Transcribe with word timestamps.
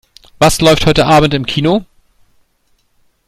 Was 0.39 0.61
läuft 0.61 0.87
heute 0.87 1.05
Abend 1.05 1.35
im 1.35 1.45
Kino? 1.45 1.85